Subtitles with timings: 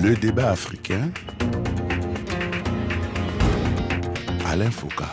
[0.00, 1.10] Le débat africain.
[4.46, 5.04] Alain Foucault.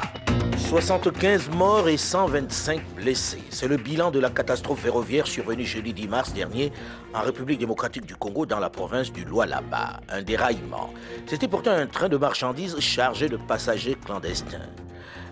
[0.58, 3.42] 75 morts et 125 blessés.
[3.50, 6.72] C'est le bilan de la catastrophe ferroviaire survenue jeudi 10 mars dernier
[7.16, 10.02] en République démocratique du Congo dans la province du Lualaba.
[10.08, 10.94] Un déraillement.
[11.26, 14.70] C'était pourtant un train de marchandises chargé de passagers clandestins.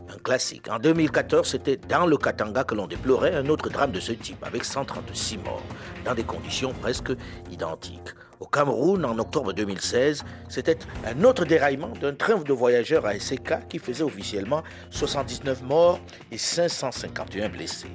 [0.10, 0.68] Un classique.
[0.68, 4.44] En 2014, c'était dans le Katanga que l'on déplorait un autre drame de ce type,
[4.44, 5.64] avec 136 morts,
[6.04, 7.12] dans des conditions presque
[7.52, 8.16] identiques.
[8.44, 13.70] Au Cameroun, en octobre 2016, c'était un autre déraillement d'un train de voyageurs à SK
[13.70, 17.88] qui faisait officiellement 79 morts et 551 blessés.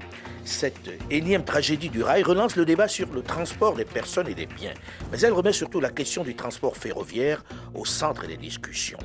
[0.46, 4.46] Cette énième tragédie du rail relance le débat sur le transport des personnes et des
[4.46, 4.72] biens,
[5.12, 7.44] mais elle remet surtout la question du transport ferroviaire
[7.74, 8.98] au centre des discussions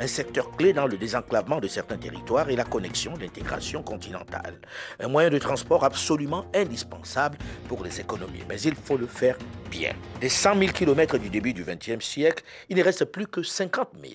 [0.00, 4.60] un secteur clé dans le désenclavement de certains territoires et la connexion d'intégration continentale.
[5.00, 7.38] Un moyen de transport absolument indispensable
[7.68, 9.36] pour les économies, mais il faut le faire
[9.70, 9.92] bien.
[10.20, 13.88] Des 100 000 km du début du XXe siècle, il ne reste plus que 50
[14.02, 14.14] 000.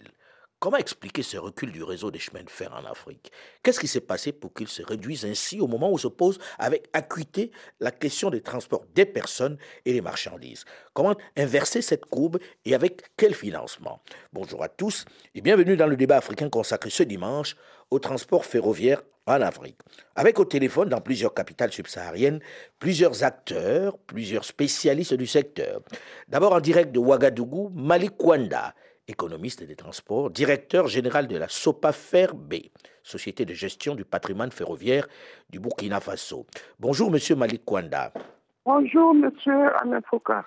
[0.63, 3.33] Comment expliquer ce recul du réseau des chemins de fer en Afrique?
[3.61, 6.87] Qu'est-ce qui s'est passé pour qu'il se réduise ainsi au moment où se pose avec
[6.93, 10.63] acuité la question des transports des personnes et des marchandises?
[10.93, 14.01] Comment inverser cette courbe et avec quel financement?
[14.31, 15.03] Bonjour à tous
[15.35, 17.57] et bienvenue dans le débat africain consacré ce dimanche
[17.91, 19.79] au transport ferroviaire en Afrique.
[20.15, 22.39] Avec au téléphone dans plusieurs capitales subsahariennes,
[22.79, 25.81] plusieurs acteurs, plusieurs spécialistes du secteur.
[26.29, 28.73] D'abord en direct de Ouagadougou, Malik Kwanda
[29.07, 32.55] économiste des transports, directeur général de la SOPAFER-B,
[33.03, 35.07] Société de gestion du patrimoine ferroviaire
[35.49, 36.45] du Burkina Faso.
[36.79, 38.13] Bonjour, monsieur Malik Kwanda.
[38.65, 40.45] Bonjour, monsieur Alain Foucault.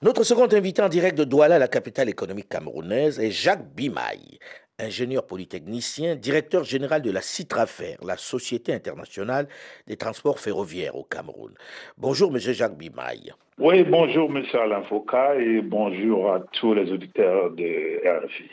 [0.00, 4.38] Notre second invité en direct de Douala, la capitale économique camerounaise, est Jacques Bimaï,
[4.78, 9.48] ingénieur polytechnicien, directeur général de la Citrafer, la Société internationale
[9.86, 11.52] des transports ferroviaires au Cameroun.
[11.96, 13.32] Bonjour, monsieur Jacques Bimaï.
[13.58, 18.44] Oui, bonjour, monsieur Alain Foucault, et bonjour à tous les auditeurs de RFI.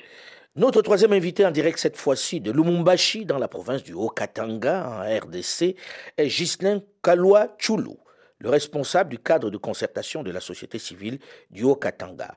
[0.55, 5.01] Notre troisième invité en direct cette fois-ci de Lumumbashi, dans la province du Haut-Katanga, en
[5.01, 5.75] RDC,
[6.17, 7.99] est Ghislain Kaloua Choulou,
[8.39, 11.19] le responsable du cadre de concertation de la société civile
[11.51, 12.35] du Haut-Katanga.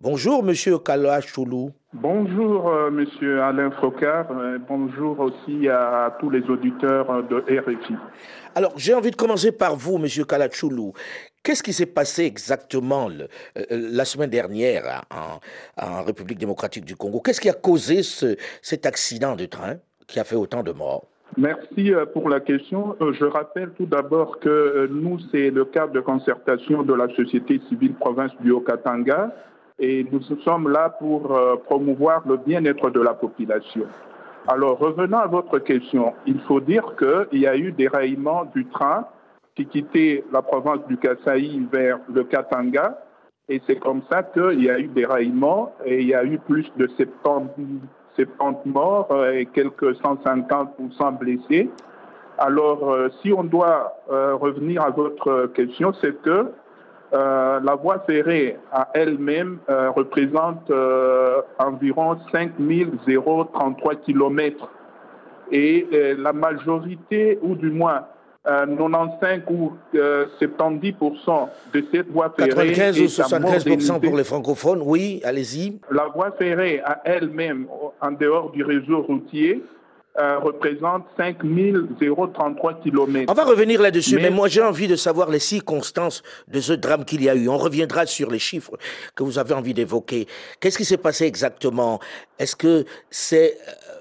[0.00, 1.72] Bonjour, monsieur Kaloua Choulou.
[1.92, 3.72] Bonjour, euh, monsieur Alain.
[3.82, 7.94] Euh, bonjour aussi à tous les auditeurs de RFI.
[8.54, 10.92] Alors, j'ai envie de commencer par vous, monsieur Kalachoulou.
[11.42, 13.26] Qu'est-ce qui s'est passé exactement le,
[13.56, 15.40] euh, la semaine dernière en,
[15.84, 17.20] en, République démocratique du Congo?
[17.20, 21.06] Qu'est-ce qui a causé ce, cet accident de train qui a fait autant de morts?
[21.36, 22.96] Merci pour la question.
[23.00, 27.94] Je rappelle tout d'abord que nous, c'est le cadre de concertation de la société civile
[27.94, 29.34] province du Haut-Katanga
[29.78, 33.86] et nous sommes là pour promouvoir le bien-être de la population.
[34.46, 36.14] Alors, revenons à votre question.
[36.26, 39.04] Il faut dire qu'il y a eu des rayements du train
[39.54, 42.98] qui quittait la province du Kasaï vers le Katanga.
[43.48, 46.38] Et c'est comme ça qu'il y a eu des rayements et il y a eu
[46.38, 47.80] plus de 70,
[48.16, 51.70] 70 morts et quelques 150 ou 100 blessés.
[52.38, 56.52] Alors, si on doit revenir à votre question, c'est que
[57.12, 64.70] euh, la voie ferrée à elle-même euh, représente euh, environ 5033 km.
[65.50, 65.86] Et
[66.18, 68.04] la majorité, ou du moins
[68.44, 72.74] 95 ou 70% de cette voie ferrée.
[72.74, 75.80] 95 ou 75% pour les francophones, oui, allez-y.
[75.90, 77.66] La voie ferrée à elle-même,
[77.98, 79.64] en dehors du réseau routier,
[80.18, 83.30] euh, représente 5033 km.
[83.30, 84.22] On va revenir là-dessus, mais...
[84.22, 87.48] mais, moi j'ai envie de savoir les circonstances de ce drame qu'il y a eu.
[87.48, 88.76] On reviendra sur les chiffres
[89.14, 90.26] que vous avez envie d'évoquer.
[90.60, 92.00] Qu'est-ce qui s'est passé exactement?
[92.38, 93.58] Est-ce que c'est,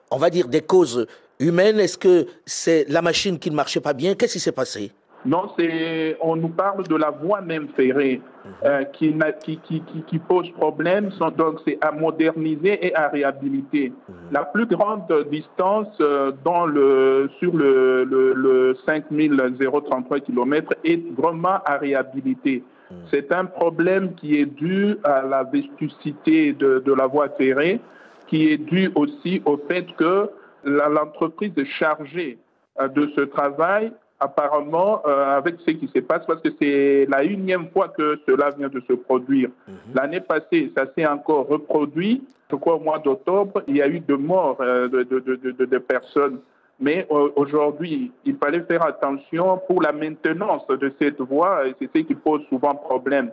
[0.09, 1.05] on va dire, des causes
[1.39, 1.79] humaines?
[1.79, 4.16] Est-ce que c'est la machine qui ne marchait pas bien?
[4.16, 4.91] Qu'est-ce qui s'est passé?
[5.28, 8.22] Non, c'est, on nous parle de la voie même ferrée
[8.64, 11.10] euh, qui, qui, qui, qui, pose problème.
[11.38, 13.92] Donc, c'est à moderniser et à réhabiliter.
[14.32, 21.59] La plus grande distance euh, dans le, sur le, le, le 5033 km est vraiment
[21.66, 22.64] à réhabiliter.
[23.12, 27.82] C'est un problème qui est dû à la vestusité de, de la voie ferrée,
[28.28, 30.30] qui est dû aussi au fait que
[30.64, 32.38] l'entreprise est chargée
[32.80, 37.23] euh, de ce travail apparemment, euh, avec ce qui se passe, parce que c'est la
[37.23, 39.49] unième fois que cela vient de se produire.
[39.49, 39.96] -hmm.
[39.96, 42.23] L'année passée, ça s'est encore reproduit.
[42.49, 45.66] Je crois au mois d'octobre, il y a eu de morts euh, de, de, de,
[45.66, 46.40] de, personnes.
[46.79, 51.90] Mais euh, aujourd'hui, il fallait faire attention pour la maintenance de cette voie, et c'est
[51.94, 53.32] ce qui pose souvent problème.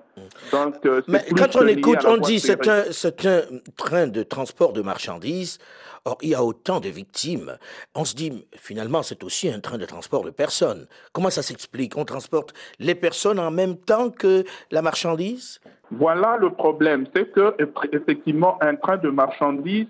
[0.51, 0.77] Donc,
[1.09, 3.41] Mais quand on écoute, on dit c'est un, un
[3.77, 5.59] train de transport de marchandises.
[6.07, 7.57] Or, il y a autant de victimes.
[7.95, 10.87] On se dit, finalement, c'est aussi un train de transport de personnes.
[11.13, 11.97] Comment ça s'explique?
[11.97, 15.61] On transporte les personnes en même temps que la marchandise?
[15.91, 17.55] Voilà le problème, c'est que
[17.93, 19.87] effectivement un train de marchandises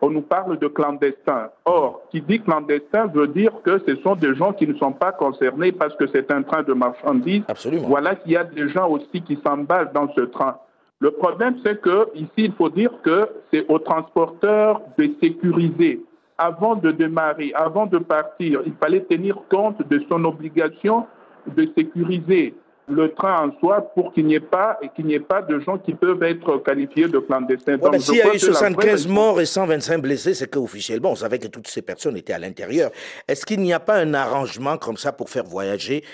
[0.00, 1.50] on nous parle de clandestins.
[1.64, 5.12] Or, qui dit clandestin veut dire que ce sont des gens qui ne sont pas
[5.12, 7.42] concernés parce que c'est un train de marchandises.
[7.48, 7.88] Absolument.
[7.88, 10.58] Voilà qu'il y a des gens aussi qui s'emballent dans ce train.
[11.00, 16.00] Le problème, c'est que ici, il faut dire que c'est aux transporteurs de sécuriser.
[16.38, 21.06] Avant de démarrer, avant de partir, il fallait tenir compte de son obligation
[21.46, 22.54] de sécuriser
[22.88, 25.58] le train en soi pour qu'il n'y ait pas et qu'il n'y ait pas de
[25.58, 27.78] gens qui peuvent être qualifiés de clandestins.
[27.78, 31.48] Ouais, S'il y a eu 75 morts et 125 blessés, c'est qu'officiellement, on savait que
[31.48, 32.90] toutes ces personnes étaient à l'intérieur.
[33.26, 36.04] Est-ce qu'il n'y a pas un arrangement comme ça pour faire voyager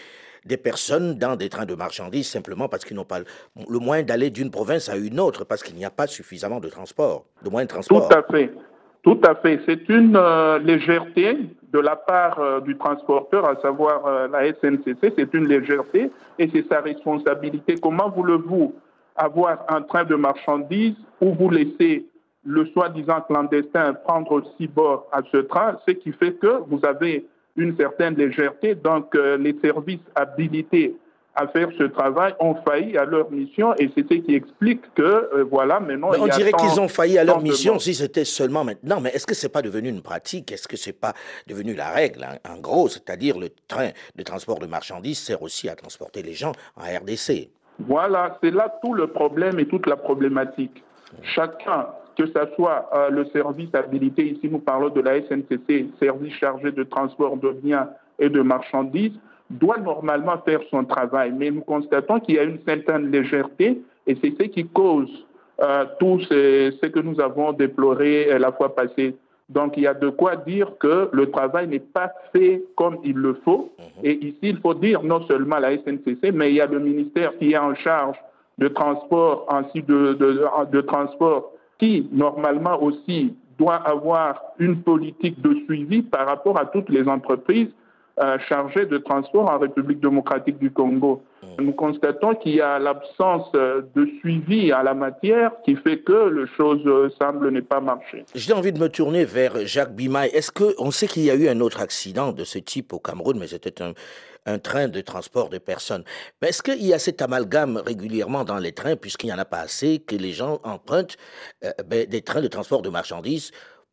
[0.47, 4.31] des personnes dans des trains de marchandises simplement parce qu'ils n'ont pas le moyen d'aller
[4.31, 7.69] d'une province à une autre parce qu'il n'y a pas suffisamment de transport, de moyens
[7.69, 8.09] de transport?
[8.09, 8.51] Tout à fait.
[9.03, 9.61] Tout à fait.
[9.67, 11.37] C'est une euh, légèreté
[11.73, 15.13] de la part euh, du transporteur, à savoir euh, la SNCC.
[15.17, 17.77] C'est une légèreté et c'est sa responsabilité.
[17.81, 18.75] Comment voulez-vous
[19.17, 22.07] avoir un train de marchandises où vous laissez
[22.45, 27.27] le soi-disant clandestin prendre aussi bord à ce train, ce qui fait que vous avez
[27.57, 28.75] une certaine légèreté.
[28.75, 30.97] Donc, les services habilités
[31.35, 35.03] à faire ce travail ont failli à leur mission et c'est ce qui explique que,
[35.03, 36.11] euh, voilà, maintenant...
[36.19, 39.35] on dirait qu'ils ont failli à leur mission si c'était seulement maintenant, mais est-ce que
[39.35, 40.51] c'est pas devenu une pratique?
[40.51, 41.15] Est-ce que c'est pas
[41.47, 45.77] devenu la règle En gros, c'est-à-dire le train de transport de marchandises sert aussi à
[45.77, 47.51] transporter les gens en RDC.
[47.79, 50.83] Voilà, c'est là tout le problème et toute la problématique.
[51.23, 51.87] Chacun,
[52.19, 56.73] que ce soit euh, le service habilité, ici nous parlons de la SNCC, service chargé
[56.73, 57.89] de transport de biens
[58.19, 59.13] et de marchandises,
[59.51, 64.17] doit normalement faire son travail, mais nous constatons qu'il y a une certaine légèreté et
[64.23, 65.11] c'est ce qui cause
[65.61, 69.15] euh, tout ce, ce, que nous avons déploré la fois passée.
[69.49, 73.17] Donc il y a de quoi dire que le travail n'est pas fait comme il
[73.17, 73.73] le faut.
[73.79, 74.05] Mhm.
[74.05, 77.37] Et ici, il faut dire non seulement la SNCC, mais il y a le ministère
[77.39, 78.17] qui est en charge
[78.59, 85.55] de transport, ainsi de, de, de transport, qui normalement aussi doit avoir une politique de
[85.65, 87.80] suivi par rapport à toutes les entreprises euh,
[88.49, 91.23] chargé de transport en République démocratique du Congo.
[91.43, 91.65] Mm.
[91.65, 96.29] Nous constatons qu'il y a l'absence euh, de suivi à la matière qui fait que
[96.29, 98.25] les choses euh, semblent ne pas marcher.
[98.35, 100.29] J'ai envie de me tourner vers Jacques Bimaï.
[100.31, 103.39] Est-ce qu'on sait qu'il y a eu un autre accident de ce type au Cameroun,
[103.39, 103.93] mais c'était un,
[104.47, 106.05] un train de transport de personnes.
[106.43, 109.45] Mais est-ce qu'il y a cet amalgame régulièrement dans les trains, puisqu'il n'y en a
[109.45, 111.17] pas assez, que les gens empruntent
[111.87, 113.51] ben, des trains de transport de marchandises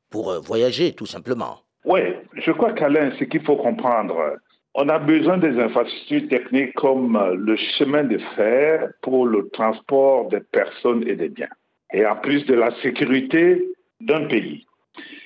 [0.09, 1.59] pour voyager, tout simplement?
[1.85, 2.01] Oui,
[2.35, 4.37] je crois qu'Alain, ce qu'il faut comprendre,
[4.79, 10.29] on a besoin des infrastructures techniques comme euh, le chemin de fer pour le transport
[10.29, 11.49] des personnes et des biens.
[11.93, 13.63] Et en plus de la sécurité
[14.01, 14.65] d'un pays.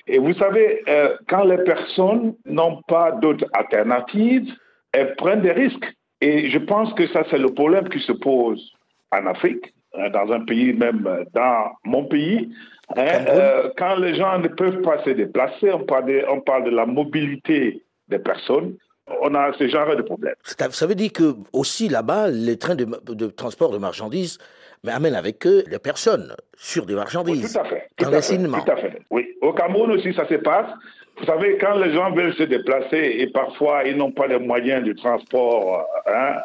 [0.06, 4.50] Et vous savez, euh, quand les personnes n'ont pas d'autres alternatives,
[4.92, 5.92] elles prennent des risques.
[6.20, 8.72] Et je pense que ça, c'est le problème qui se pose
[9.10, 12.50] en Afrique, hein, dans un pays, même dans mon pays,
[12.96, 16.64] Hein, euh, quand les gens ne peuvent pas se déplacer, on parle, de, on parle
[16.64, 18.76] de la mobilité des personnes.
[19.20, 20.34] On a ce genre de problème.
[20.42, 24.38] Ça veut dire que aussi là-bas, les trains de, de, transport de marchandises
[24.86, 27.52] amènent avec eux des personnes sur des marchandises.
[27.52, 27.88] tout à fait.
[27.96, 29.02] Tout à fait, tout à fait.
[29.10, 29.28] Oui.
[29.40, 30.70] Au Cameroun aussi, ça se passe.
[31.18, 34.84] Vous savez, quand les gens veulent se déplacer et parfois ils n'ont pas les moyens
[34.84, 36.36] de transport hein,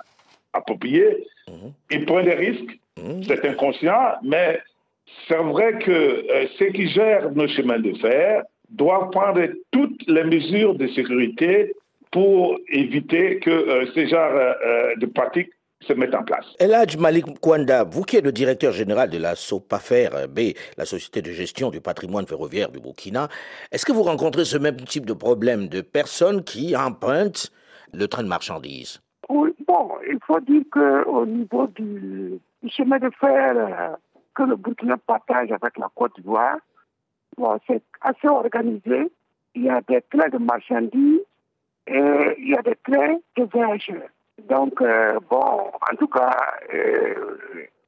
[0.54, 1.72] appropriés, mhm.
[1.92, 2.80] ils prennent des risques.
[2.98, 3.24] Mhm.
[3.24, 4.60] C'est inconscient, mais
[5.28, 10.24] c'est vrai que euh, ceux qui gèrent nos chemins de fer doivent prendre toutes les
[10.24, 11.74] mesures de sécurité
[12.12, 16.46] pour éviter que euh, ce genre euh, de pratiques se mettent en place.
[16.60, 20.40] Eladj Malik Kwanda, vous qui êtes le directeur général de la SOPAFER B,
[20.78, 23.28] la Société de gestion du patrimoine ferroviaire du Burkina,
[23.72, 27.52] est-ce que vous rencontrez ce même type de problème de personnes qui empruntent
[27.94, 29.00] le train de marchandises?
[29.30, 33.98] Oui, bon, il faut dire qu'au niveau du, du, chemin de fer,
[34.38, 36.58] que le Burkina partage avec la Côte d'Ivoire.
[37.66, 39.12] c'est assez organisé.
[39.56, 41.22] Il y a des trains de marchandises
[41.88, 44.10] et il y a des trains de voyageurs.
[44.48, 46.38] Donc, euh, bon, en tout cas,
[46.72, 47.16] euh,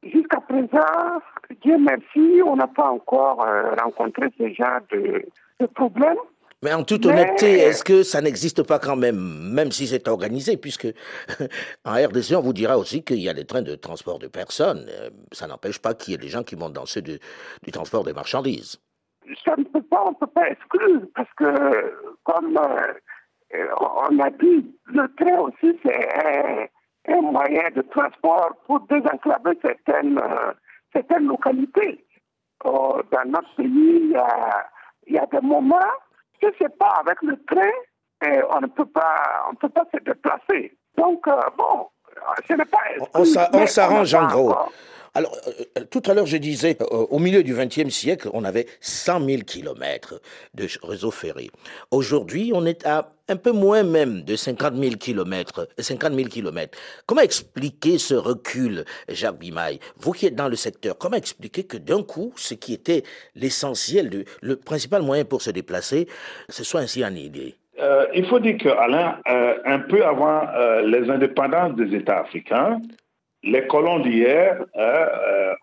[0.01, 1.21] jusqu'à présent,
[1.61, 5.23] Dieu merci, on n'a pas encore euh, rencontré ce genre de,
[5.59, 6.17] de problème.
[6.61, 10.57] Mais en toute honnêteté, est-ce que ça n'existe pas quand même, même si c'est organisé,
[10.57, 10.87] puisque
[11.85, 14.85] en RDC, on vous dira aussi qu'il y a des trains de transport de personnes.
[14.89, 17.19] Euh, ça n'empêche pas qu'il y ait des gens qui montent dans ceux du
[17.71, 18.77] transport des marchandises.
[19.45, 24.29] Ça ne peut pas, on ne peut pas exclure, parce que, comme euh, on a
[24.31, 26.09] dit, le train aussi, c'est
[27.07, 30.51] un, moyen de transport pour désenclaver certaines, euh,
[30.91, 32.05] certaines localités.
[32.65, 34.13] Oh, dans notre pays,
[35.07, 35.77] il y a des moments
[36.41, 37.71] si ce n'est pas avec le train,
[38.25, 40.77] et on ne peut pas, on peut pas se déplacer.
[40.97, 41.87] Donc, euh, bon,
[42.47, 42.79] ce n'est pas.
[43.13, 44.55] On s'arrange en gros.
[45.15, 49.25] Alors, euh, tout à l'heure, je disais, au milieu du XXe siècle, on avait 100
[49.25, 50.21] 000 kilomètres
[50.53, 51.49] de réseau ferré.
[51.91, 55.67] Aujourd'hui, on est à un peu moins même de 50 000 kilomètres.
[55.77, 56.77] 50 000 kilomètres.
[57.05, 61.77] Comment expliquer ce recul, Jacques Bimaille Vous qui êtes dans le secteur, comment expliquer que
[61.77, 63.03] d'un coup, ce qui était
[63.35, 66.07] l'essentiel, le principal moyen pour se déplacer,
[66.49, 70.81] ce soit ainsi annihilé euh, il faut dire que, Alain, euh, un peu avant euh,
[70.81, 72.81] les indépendances des États africains,
[73.43, 74.65] les colons d'hier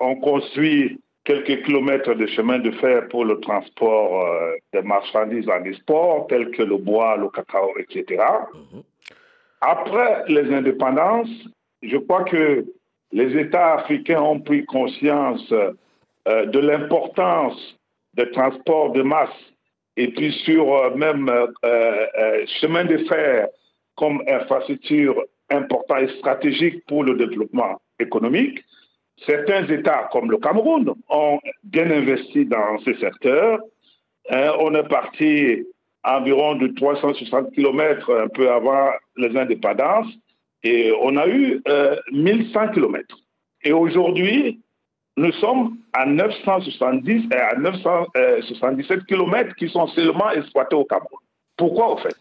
[0.00, 4.26] ont construit quelques kilomètres de chemin de fer pour le transport
[4.72, 8.22] des marchandises en export, tels que le bois, le cacao, etc.
[8.54, 8.82] Mhm.
[9.60, 11.28] Après les indépendances,
[11.82, 12.64] je crois que
[13.12, 17.76] les États africains ont pris conscience de l'importance
[18.14, 19.36] des transports de masse
[19.96, 23.48] et puis sur euh, même euh, euh, chemin de fer
[23.96, 28.62] comme infrastructure importante et stratégique pour le développement économique.
[29.24, 33.60] Certains États, comme le Cameroun, ont bien investi dans ce secteur.
[34.30, 35.64] on est parti
[36.04, 40.12] environ de 360 km un peu avant les indépendances
[40.62, 41.62] et on a eu
[42.12, 43.16] 1100 km.
[43.64, 44.60] Et aujourd'hui,
[45.16, 51.20] nous sommes à 970 et à 977 km qui sont seulement exploités au Cameroun.
[51.56, 52.16] Pourquoi au fait?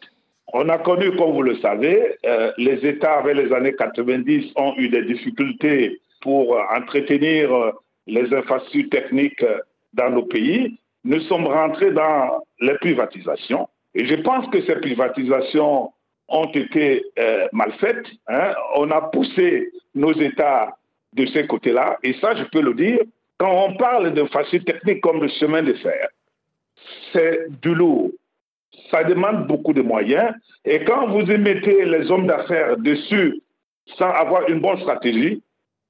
[0.53, 4.73] On a connu, comme vous le savez, euh, les États avec les années 90 ont
[4.77, 7.71] eu des difficultés pour euh, entretenir euh,
[8.07, 9.45] les infrastructures techniques
[9.93, 10.79] dans nos pays.
[11.03, 15.91] Nous sommes rentrés dans les privatisations et je pense que ces privatisations
[16.27, 17.03] ont été
[17.51, 18.07] mal faites.
[18.27, 18.53] Hein.
[18.75, 20.75] On a poussé nos États
[21.13, 21.97] de ces côtés-là.
[22.03, 22.99] Et ça, je peux le dire,
[23.37, 26.07] quand on parle de facile technique comme le chemin de fer,
[27.13, 28.11] c'est du lourd.
[28.91, 30.33] Ça demande beaucoup de moyens.
[30.65, 33.41] Et quand vous y mettez les hommes d'affaires dessus
[33.97, 35.44] sans avoir une bonne stratégie, euh,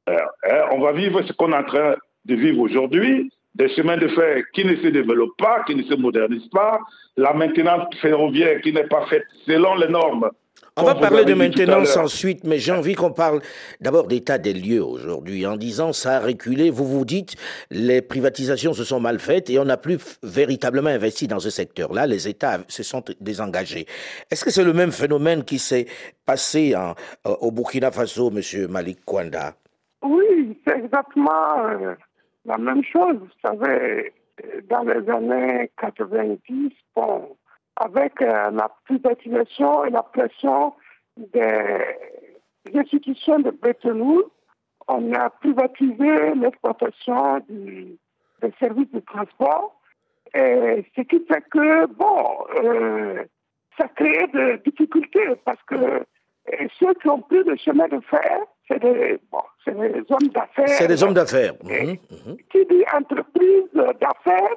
[0.07, 1.95] on va vivre ce qu'on est en train
[2.25, 5.95] de vivre aujourd'hui, des chemins de fer qui ne se développent pas, qui ne se
[5.95, 6.79] modernisent pas,
[7.17, 10.29] la maintenance ferroviaire qui n'est pas faite selon les normes
[10.77, 13.41] on va parler de maintenance ensuite, mais j'ai envie qu'on parle
[13.79, 15.45] d'abord d'état des lieux aujourd'hui.
[15.45, 17.35] En disant ça a reculé, vous vous dites
[17.71, 22.07] les privatisations se sont mal faites et on n'a plus véritablement investi dans ce secteur-là.
[22.07, 23.85] Les États se sont désengagés.
[24.29, 25.87] Est-ce que c'est le même phénomène qui s'est
[26.25, 26.93] passé en,
[27.25, 29.55] euh, au Burkina Faso, Monsieur Malik Kwanda?
[30.65, 31.95] C'est exactement euh,
[32.45, 33.17] la même chose.
[33.19, 34.13] Vous savez,
[34.69, 37.35] dans les années 90, bon,
[37.77, 40.73] avec euh, la privatisation et la pression
[41.17, 41.81] des
[42.73, 44.23] institutions de Bretton
[44.87, 47.97] on a privatisé l'exploitation des
[48.59, 49.79] services de transport,
[50.33, 53.23] et ce qui fait que, bon, euh,
[53.79, 56.05] ça crée des difficultés parce que
[56.53, 60.67] euh, ceux qui ont pris le chemin de fer, c'est des, bon, des, hommes d'affaires.
[60.69, 61.53] C'est des hommes d'affaires.
[61.63, 62.37] Mhm, mhm.
[62.51, 64.55] Qui dit entreprise d'affaires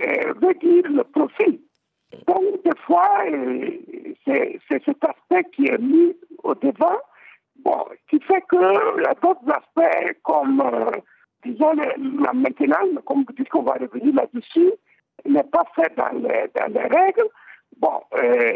[0.00, 1.60] veut dire le profit.
[2.26, 3.70] Donc, des fois, euh,
[4.24, 6.98] c'est cet aspect qui est mis au devant,
[7.64, 10.90] bon, qui fait que d'autres aspects comme, euh,
[11.44, 14.72] disons, la maintenance, comme vous dites qu'on va revenir là-dessus,
[15.26, 17.28] n'est pas fait dans les, dans les règles.
[17.76, 18.52] Bon, euh,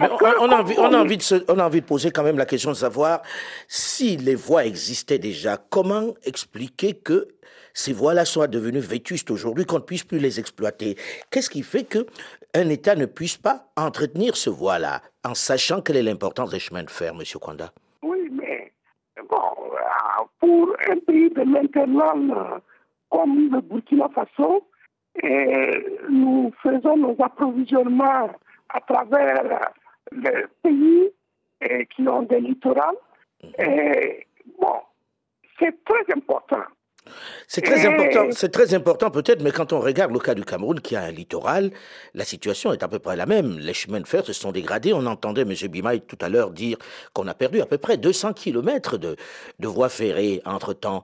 [0.00, 2.38] on, on, a envie, on, a envie de on a envie de poser quand même
[2.38, 3.22] la question de savoir
[3.68, 7.28] si les voies existaient déjà, comment expliquer que
[7.72, 10.96] ces voies-là soient devenues vétustes aujourd'hui, qu'on ne puisse plus les exploiter?
[11.30, 12.06] Qu'est-ce qui fait que
[12.54, 16.82] un État ne puisse pas entretenir ce voie-là, en sachant quelle est l'importance des chemins
[16.82, 17.22] de fer, M.
[17.40, 17.70] Kwanda?
[18.02, 18.72] Oui, mais
[19.28, 19.38] bon,
[20.40, 22.60] pour un pays de maintenant
[23.10, 24.64] comme le Burkina Faso,
[26.08, 28.30] nous faisons nos approvisionnements
[28.68, 29.72] à travers
[30.12, 31.12] les pays
[31.94, 32.98] qui ont des littoraux.
[33.42, 33.50] Mhm.
[33.58, 34.26] Et
[34.58, 34.80] bon,
[35.58, 36.64] c'est très important
[37.46, 40.80] c'est très important, c'est très important peut-être, mais quand on regarde le cas du Cameroun
[40.80, 41.70] qui a un littoral,
[42.14, 43.58] la situation est à peu près la même.
[43.58, 44.92] Les chemins de fer se sont dégradés.
[44.92, 45.52] On entendait M.
[45.68, 46.76] Bimaï tout à l'heure dire
[47.12, 49.16] qu'on a perdu à peu près 200 kilomètres de,
[49.58, 51.02] de voies ferrées entre-temps.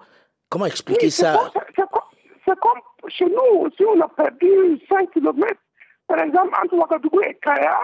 [0.48, 5.60] Comment expliquer ça C'est comme, chez nous aussi, on a perdu 5 kilomètres.
[6.06, 7.78] Par exemple, entre Ouagadougou et Kaya,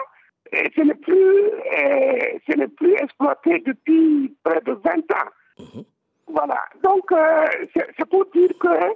[0.52, 5.30] ce n'est plus, plus exploité depuis près de 20 ans.
[5.59, 5.85] Mhm.
[6.28, 6.64] Voilà.
[6.82, 8.94] Donc, euh, c'est pour dire que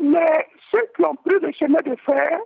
[0.00, 2.40] les, ceux qui ont pris le chemin de fer,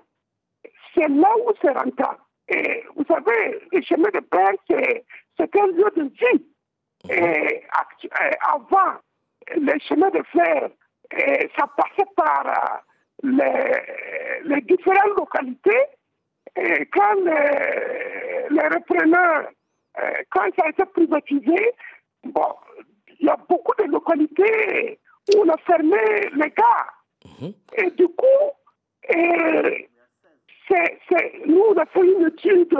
[0.94, 2.18] c'est là où c'est rentable.
[2.48, 4.52] Et vous savez, le chemin de fer,
[5.38, 6.46] c'est un lieu de vie.
[7.10, 7.62] Et
[8.52, 8.98] avant,
[9.56, 10.68] le chemin de fer,
[11.58, 12.78] ça passait par euh,
[13.24, 15.84] les, les, différentes localités.
[16.56, 17.16] Et quand
[18.52, 19.48] les repreneurs,
[20.00, 21.72] euh, quand ça a été privatisé,
[22.24, 22.54] bon,
[23.20, 24.98] il y a beaucoup de localités
[25.34, 25.96] où on a fermé
[26.34, 27.04] les gares.
[27.40, 27.52] Mhm.
[27.76, 28.50] Et du coup,
[29.08, 29.88] et
[30.68, 30.98] c'est-
[31.46, 32.76] nous, on a fait une étude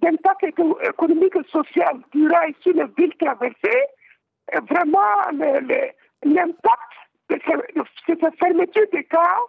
[0.00, 3.84] d'impact éco- économique et social du rail sur les villes traversées.
[4.52, 5.20] Et vraiment,
[6.24, 6.92] l'impact
[7.30, 9.46] de, ce- de cette fermeture des gares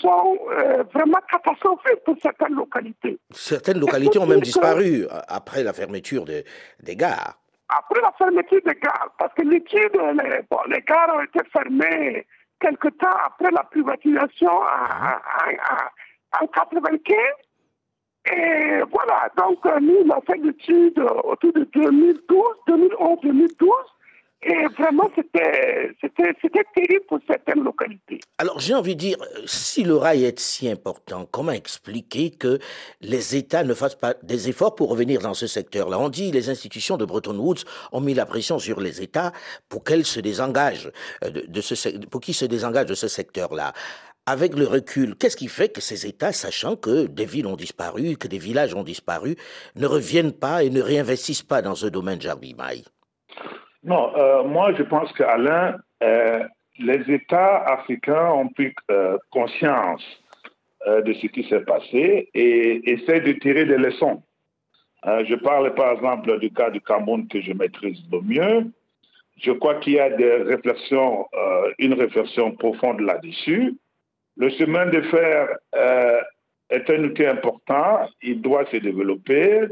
[0.00, 3.18] sont euh, vraiment catastrophiques pour certaines localités.
[3.30, 6.44] Certaines localités ont même disparu euh, après la fermeture de-
[6.82, 7.34] des gares.
[7.68, 9.60] après la fermeture des gares, parce que les,
[10.50, 12.26] bon, les gares ont été fermées
[12.60, 17.16] quelque temps après la privatisation en, en, en- en 95.
[18.26, 23.68] Et voilà, donc euh, nous, on a fait l'étude autour de 2012, 2011, 2012.
[24.46, 25.94] Et vraiment, c'était
[26.74, 28.20] terrible pour certaines localités.
[28.36, 32.58] Alors j'ai envie de dire, si le rail est si important, comment expliquer que
[33.00, 35.98] les États ne fassent pas des efforts pour revenir dans ce secteur-là?
[35.98, 39.32] On dit les institutions de Bretton Woods ont mis la pression sur les États
[39.70, 40.90] pour qu'elles se désengagent
[41.24, 41.30] euh,
[42.10, 43.72] pour qu'ils se désengagent de ce secteur-là.
[44.26, 48.16] Avec le recul, qu'est-ce qui fait que ces États, sachant que des villes ont disparu,
[48.16, 49.36] que des villages ont disparu,
[49.76, 52.84] ne reviennent pas et ne réinvestissent pas dans ce domaine, Jarby Maï
[53.84, 56.42] Non, euh, moi je pense qu'Alain, euh,
[56.78, 60.02] les États africains ont pris euh, conscience
[60.86, 64.22] euh, de ce qui s'est passé et essaient de tirer des leçons.
[65.06, 68.70] Je parle par exemple du cas du Cameroun que je maîtrise le mieux.
[69.36, 70.08] Je crois qu'il y a
[71.78, 73.76] une réflexion profonde là-dessus.
[74.38, 75.58] Le chemin de fer
[76.70, 79.66] est un outil important, il doit se développer,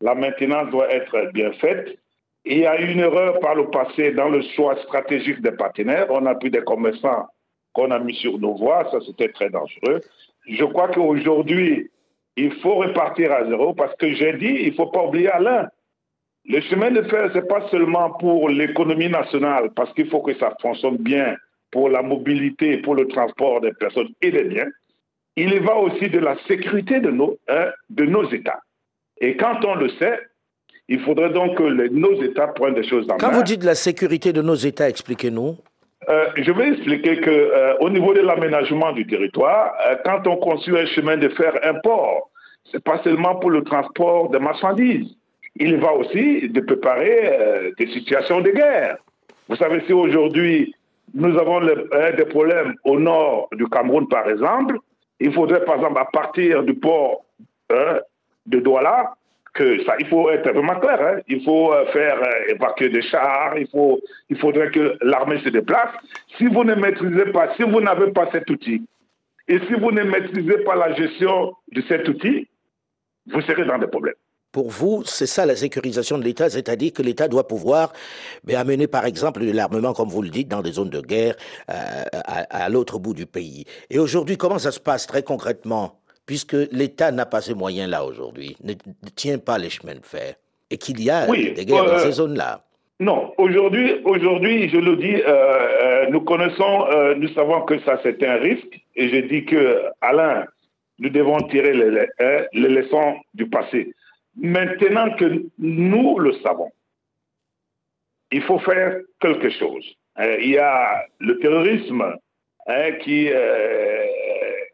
[0.00, 1.96] la maintenance doit être bien faite.
[2.44, 6.06] Il y a eu une erreur par le passé dans le choix stratégique des partenaires.
[6.10, 7.28] On a pris des commerçants
[7.72, 10.00] qu'on a mis sur nos voies, ça c'était très dangereux.
[10.46, 11.90] Je crois qu'aujourd'hui,
[12.36, 15.68] il faut repartir à zéro parce que j'ai dit, il ne faut pas oublier Alain.
[16.44, 20.34] Le chemin de fer, ce n'est pas seulement pour l'économie nationale, parce qu'il faut que
[20.38, 21.36] ça fonctionne bien
[21.70, 24.68] pour la mobilité, pour le transport des personnes et des biens.
[25.36, 28.60] Il y va aussi de la sécurité de nos, hein, de nos États.
[29.20, 30.18] Et quand on le sait,
[30.94, 33.38] il faudrait donc que les- nos États prennent des choses en Quand main.
[33.38, 35.56] vous dites la sécurité de nos États, expliquez-nous.
[36.08, 40.36] Euh, je vais expliquer que euh, au niveau de l'aménagement du territoire, euh, quand on
[40.36, 42.30] construit un chemin de fer import,
[42.70, 45.08] c'est pas seulement pour le transport de marchandises.
[45.56, 48.96] Il va aussi de préparer des situations de guerre.
[49.48, 50.74] Vous savez, si aujourd'hui
[51.14, 54.74] nous avons le- des problèmes au nord du Cameroun, par exemple,
[55.20, 57.24] il faudrait, par exemple, à partir du port
[57.70, 58.00] euh,
[58.46, 59.14] de Douala,
[59.54, 61.00] que ça, il faut être vraiment clair.
[61.00, 61.20] hein.
[61.28, 63.56] Il faut euh, faire euh, évacuer des chars.
[63.58, 65.90] Il faut, il faudrait que l'armée se déplace.
[66.38, 68.82] Si vous ne maîtrisez pas, si vous n'avez pas cet outil,
[69.48, 72.48] et si vous ne maîtrisez pas la gestion de cet outil,
[73.30, 74.14] vous serez dans des problèmes.
[74.52, 77.92] Pour vous, c'est ça la sécurisation de l'État, c'est-à-dire que l'État doit pouvoir
[78.44, 81.36] ben, amener, par exemple, l'armement, comme vous le dites, dans des zones de guerre
[81.70, 81.74] euh,
[82.22, 83.64] à l'autre bout du pays.
[83.88, 88.56] Et aujourd'hui, comment ça se passe très concrètement, puisque l'État n'a pas ces moyens-là aujourd'hui,
[88.62, 90.34] ne, ne tient pas les chemins de fer,
[90.70, 92.62] et qu'il y a Oui, des guerres dans euh, ces zones-là
[93.00, 97.98] Non, aujourd'hui, aujourd'hui, je le dis, euh, euh, nous connaissons, euh, nous savons que ça
[98.02, 100.46] c'est un risque, et je dis que Alain,
[100.98, 103.92] nous devons tirer les, les- hein, les leçons du passé.
[104.36, 106.70] Maintenant que nous le savons,
[108.30, 109.84] il faut faire quelque chose.
[110.40, 112.16] Il y a le terrorisme
[112.66, 113.28] hein, qui,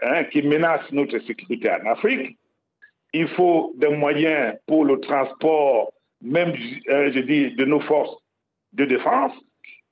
[0.03, 2.37] hein, qui menace notre sécurité en Afrique.
[3.13, 6.53] Il faut des moyens pour le transport, même,
[6.89, 8.17] euh, je dis, de nos forces
[8.75, 9.33] de défense.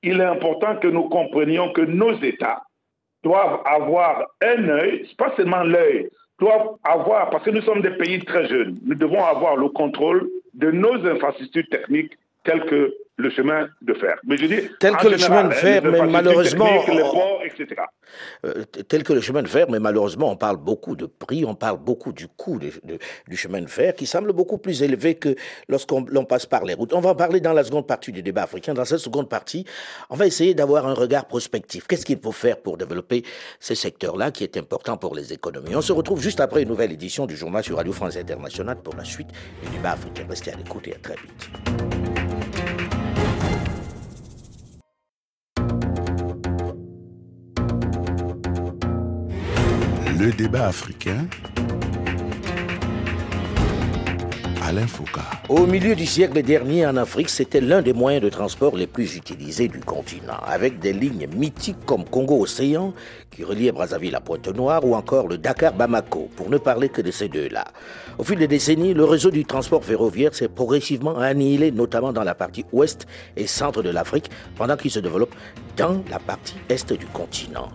[0.03, 2.61] Il est important que nous comprenions que nos États
[3.23, 8.23] doivent avoir un œil, pas seulement l'œil, doivent avoir, parce que nous sommes des pays
[8.23, 13.67] très jeunes, nous devons avoir le contrôle de nos infrastructures techniques telles que le chemin
[13.81, 14.15] de fer.
[14.25, 17.03] Mais je dis, Tel que le chemin de hein, fer, les mais malheureusement, techniques, les
[17.03, 17.81] on- ports, etc.
[18.45, 21.55] Euh, tel que le chemin de fer, mais malheureusement, on parle beaucoup de prix, on
[21.55, 25.15] parle beaucoup du coût de- de- du chemin de fer, qui semble beaucoup plus élevé
[25.15, 25.35] que
[25.67, 26.93] lorsqu'on l'on passe par les routes.
[26.93, 28.73] On va en parler dans la seconde partie du débat africain.
[28.75, 29.65] Dans cette seconde partie,
[30.11, 31.87] on va essayer d'avoir un regard prospectif.
[31.87, 33.23] Qu'est-ce qu'il faut faire pour développer
[33.59, 35.75] ce secteur-là qui est important pour les économies?
[35.75, 38.95] On se retrouve juste après une nouvelle édition du journal sur Radio France Internationale pour
[38.95, 39.29] la suite
[39.63, 40.25] du débat africain.
[40.29, 42.26] Restez à l'écoute et à très vite.
[50.19, 51.27] Le débat africain.
[54.63, 55.21] Alain Foucault.
[55.47, 59.15] Au milieu du siècle dernier en Afrique, c'était l'un des moyens de transport les plus
[59.15, 62.93] utilisés du continent, avec des lignes mythiques comme Congo-Océan,
[63.29, 67.29] qui reliait Brazzaville à Pointe-Noire, ou encore le Dakar-Bamako, pour ne parler que de ces
[67.29, 67.65] deux-là.
[68.17, 72.33] Au fil des décennies, le réseau du transport ferroviaire s'est progressivement annihilé, notamment dans la
[72.33, 75.35] partie ouest et centre de l'Afrique, pendant qu'il se développe
[75.77, 77.69] dans la partie est du continent.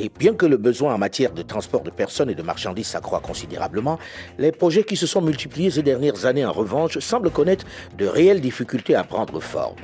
[0.00, 3.18] Et bien que le besoin en matière de transport de personnes et de marchandises s'accroît
[3.18, 3.98] considérablement,
[4.38, 7.66] les projets qui se sont multipliés ces dernières années en revanche semblent connaître
[7.98, 9.74] de réelles difficultés à prendre forme.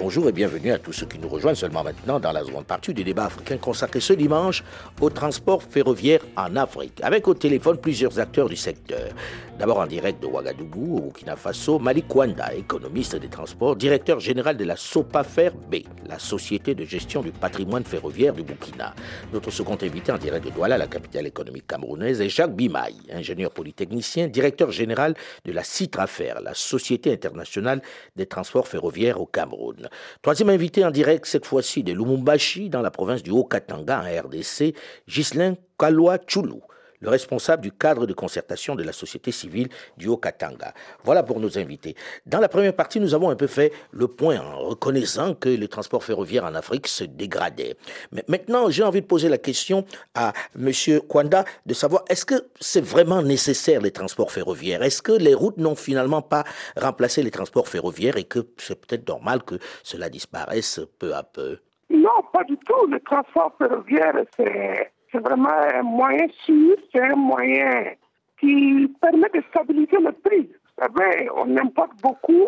[0.00, 2.94] Bonjour et bienvenue à tous ceux qui nous rejoignent seulement maintenant dans la seconde partie
[2.94, 4.64] du débat africain consacré ce dimanche
[5.02, 9.10] au transport ferroviaire en Afrique, avec au téléphone plusieurs acteurs du secteur.
[9.58, 14.56] D'abord en direct de Ouagadougou, au Burkina Faso, Malik Kwanda, économiste des transports, directeur général
[14.56, 18.94] de la SOPAFER B, la Société de gestion du patrimoine ferroviaire du Burkina.
[19.32, 23.50] Notre second invité en direct de Douala, la capitale économique camerounaise, est Jacques Bimaï, ingénieur
[23.50, 27.82] polytechnicien, directeur général de la CITRAFER, la Société internationale
[28.14, 29.88] des transports ferroviaires au Cameroun.
[30.22, 34.76] Troisième invité en direct, cette fois-ci de Lumumbashi, dans la province du Haut-Katanga, en RDC,
[35.08, 36.62] Ghislain Kalwa Choulou
[37.00, 40.72] le responsable du cadre de concertation de la société civile du Haut-Katanga.
[41.04, 41.94] Voilà pour nos invités.
[42.26, 45.68] Dans la première partie, nous avons un peu fait le point en reconnaissant que les
[45.68, 47.76] transports ferroviaires en Afrique se dégradaient.
[48.12, 49.84] Mais maintenant, j'ai envie de poser la question
[50.14, 50.70] à M.
[51.08, 54.82] Kwanda de savoir est-ce que c'est vraiment nécessaire les transports ferroviaires?
[54.82, 56.44] Est-ce que les routes n'ont finalement pas
[56.76, 61.58] remplacé les transports ferroviaires et que c'est peut-être normal que cela disparaisse peu à peu?
[61.90, 62.86] Non, pas du tout.
[62.86, 67.92] Le transport ferroviaire, c'est c'est vraiment un moyen sûr, c'est un moyen
[68.38, 70.50] qui permet de stabiliser le prix.
[70.78, 72.46] Vous savez, on importe beaucoup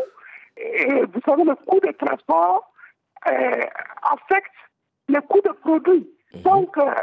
[0.57, 2.71] et vous savez, le coût de transport
[3.29, 3.65] euh,
[4.03, 4.55] affecte
[5.09, 6.09] le coût de produit.
[6.35, 6.43] Mhm.
[6.43, 6.95] Donc, euh,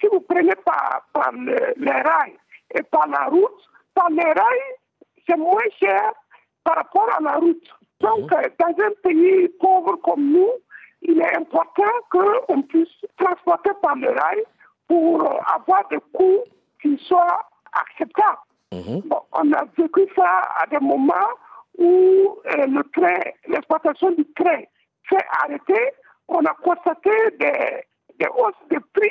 [0.00, 2.36] si vous prenez par, par les rails
[2.74, 4.74] et par la route, par les rails,
[5.26, 6.12] c'est moins cher
[6.64, 7.68] par rapport à la route.
[8.00, 8.38] Donc, mhm.
[8.38, 10.50] euh, dans un pays pauvre comme nous,
[11.02, 14.42] il est important qu'on puisse transporter par le rail
[14.88, 15.22] pour
[15.54, 16.44] avoir des coûts
[16.80, 17.40] qui soient
[17.72, 18.38] acceptables.
[18.72, 19.02] Mhm.
[19.32, 21.30] on a vécu ça à des moments
[21.78, 24.62] où euh, le train, l'exploitation du train
[25.08, 25.92] s'est arrêtée.
[26.26, 27.84] On a constaté des,
[28.18, 29.10] des hausses de prix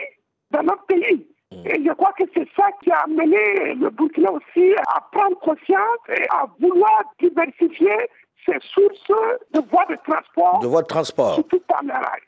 [0.52, 1.26] dans notre pays.
[1.52, 1.68] Mhm.
[1.68, 6.00] Et je crois que c'est ça qui a amené le Burkina aussi à prendre conscience
[6.10, 7.98] et à vouloir diversifier
[8.46, 9.08] ces sources
[9.54, 10.60] de voies de transport.
[10.62, 11.36] De voies de transport.
[11.36, 11.82] Surtout par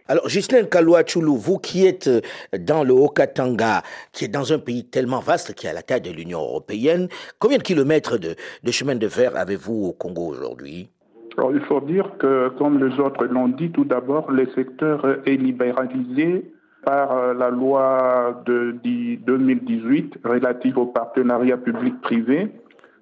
[0.08, 2.21] Alors, Ghislaine Kalouachoulou, vous qui êtes euh,
[2.60, 6.01] dans le Haut-Katanga, qui est dans un pays tellement vaste qui est à la taille
[6.01, 7.08] de l'Union européenne,
[7.39, 10.89] combien de kilomètres de, de chemin de fer avez-vous au Congo aujourd'hui?
[11.38, 15.36] Alors, il faut dire que, comme les autres l'ont dit, tout d'abord, le secteur est
[15.36, 16.45] libéralisé
[16.86, 22.51] par euh, la loi de 2018 relative au partenariat public-privé.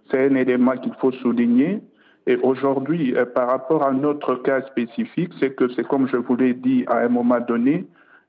[0.09, 1.81] C'est un élément qu'il faut souligner.
[2.25, 6.35] Et aujourd'hui, euh, par rapport à notre cas spécifique, c'est que c'est comme je vous
[6.35, 7.85] l'ai dit à un moment donné,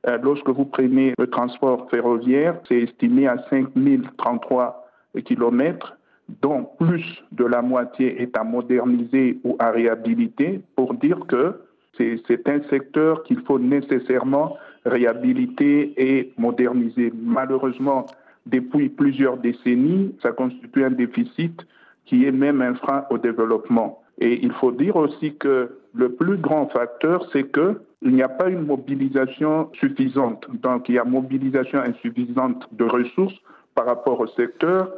[0.06, 4.88] euh, lorsque vous prenez le transport ferroviaire, c'est estimé à 5033
[5.24, 5.96] kilomètres,
[6.42, 11.60] dont plus de la moitié est à moderniser ou à réhabiliter, pour dire que
[11.96, 17.12] c'est un secteur qu'il faut nécessairement réhabiliter et moderniser.
[17.14, 18.06] Malheureusement,
[18.46, 21.64] depuis plusieurs décennies, ça constitue un déficit
[22.06, 24.02] qui est même un frein au développement.
[24.18, 28.48] Et il faut dire aussi que le plus grand facteur, c'est qu'il n'y a pas
[28.48, 30.46] une mobilisation suffisante.
[30.62, 33.34] Donc, il y a mobilisation insuffisante de ressources
[33.74, 34.90] par rapport au secteur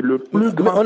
[0.00, 0.84] le plus grand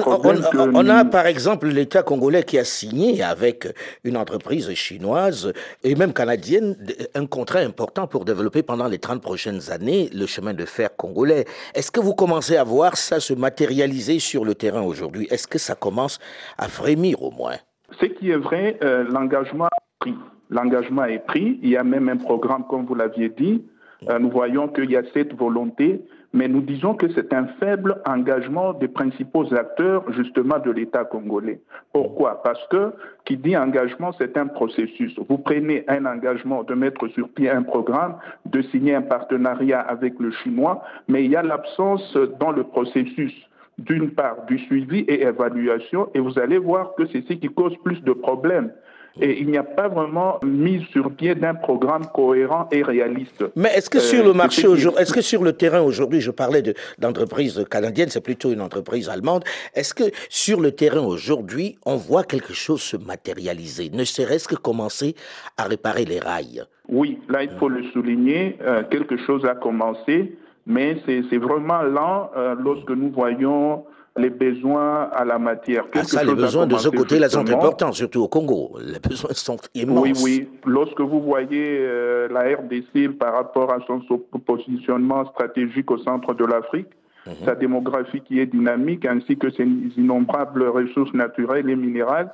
[0.74, 3.68] on, a par exemple l'État congolais qui a signé avec
[4.02, 5.52] une entreprise chinoise
[5.84, 6.76] et même canadienne
[7.14, 11.44] un contrat important pour développer pendant les 30 prochaines années le chemin de fer congolais.
[11.74, 15.28] Est-ce que vous commencez à voir ça se matérialiser sur le terrain aujourd'hui?
[15.30, 16.18] Est-ce que ça commence
[16.58, 17.56] à frémir au moins?
[18.00, 20.14] Ce qui est vrai, euh, l'engagement est pris.
[20.50, 21.60] L'engagement est pris.
[21.62, 23.64] Il y a même un programme, comme vous l'aviez dit.
[24.08, 26.02] Euh, nous voyons qu'il y a cette volonté
[26.36, 31.60] mais nous disons que c'est un faible engagement des principaux acteurs justement de l'État congolais.
[31.94, 32.42] Pourquoi?
[32.42, 32.92] Parce que
[33.24, 35.18] qui dit engagement, c'est un processus.
[35.30, 40.20] Vous prenez un engagement de mettre sur pied un programme, de signer un partenariat avec
[40.20, 43.32] le chinois, mais il y a l'absence dans le processus
[43.78, 47.76] d'une part du suivi et évaluation, et vous allez voir que c'est ce qui cause
[47.82, 48.72] plus de problèmes
[49.20, 53.44] et il n'y a pas vraiment mise sur pied d'un programme cohérent et réaliste.
[53.56, 56.30] Mais est-ce que sur le euh, marché aujourd'hui, est-ce que sur le terrain aujourd'hui, je
[56.30, 56.62] parlais
[56.98, 62.24] d'entreprise canadienne, c'est plutôt une entreprise allemande, est-ce que sur le terrain aujourd'hui, on voit
[62.24, 65.14] quelque chose se matérialiser, ne serait-ce que commencer
[65.56, 66.64] à réparer les rails?
[66.88, 72.30] Oui, là il faut le souligner, euh, quelque chose a commencé, mais c'est vraiment lent
[72.36, 73.84] euh, lorsque nous voyons
[74.16, 75.84] les besoins à la matière.
[75.94, 78.78] Ah, ça, les besoins de ce côté-là sont importants, surtout au Congo.
[78.80, 80.02] Les besoins sont immenses.
[80.02, 80.48] Oui, oui.
[80.64, 84.00] Lorsque vous voyez euh, la RDC par rapport à son
[84.46, 86.88] positionnement stratégique au centre de l'Afrique,
[87.26, 87.34] mhm.
[87.44, 89.64] sa démographie qui est dynamique, ainsi que ses
[89.96, 92.30] innombrables ressources naturelles et minérales,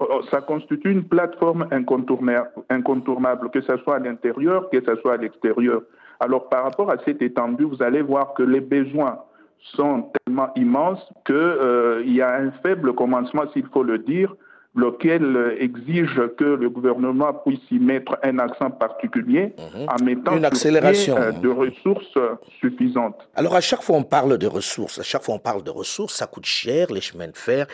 [0.00, 5.16] euh, ça constitue une plateforme incontournable, que ce soit à l'intérieur, que ce soit à
[5.16, 5.82] l'extérieur.
[6.20, 9.18] Alors, par rapport à cette étendue, vous allez voir que les besoins
[9.76, 14.34] sont tellement immenses qu'il euh, y a un faible commencement, s'il faut le dire,
[14.74, 19.86] lequel exige que le gouvernement puisse y mettre un accent particulier mhm.
[19.88, 22.18] en mettant une accélération euh, de ressources
[22.60, 23.28] suffisantes.
[23.34, 26.14] Alors à chaque fois on parle de ressources, à chaque fois on parle de ressources,
[26.14, 27.66] ça coûte cher les chemins de fer.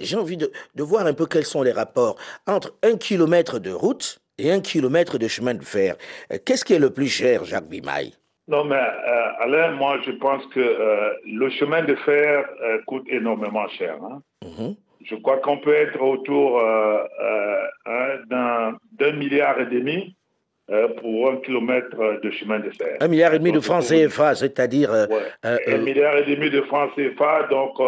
[0.00, 3.70] J'ai envie de, de, voir un peu quels sont les rapports entre un kilomètre de
[3.70, 5.96] route et un kilomètre de chemin de fer.
[6.32, 8.14] Euh, qu'est-ce qui est le plus cher, Jacques Bimaille
[8.48, 13.04] non, mais euh, Alain, moi, je pense que euh, le chemin de fer euh, coûte
[13.08, 13.96] énormément cher.
[14.02, 14.22] Hein.
[14.44, 14.76] Mhm.
[15.04, 16.60] Je crois qu'on peut être autour
[18.28, 20.16] d'un milliard et demi
[21.00, 22.96] pour un kilomètre de chemin de fer.
[23.00, 24.90] Un milliard et demi de francs CFA, c'est-à-dire...
[25.44, 27.78] un milliard et demi de francs CFA, donc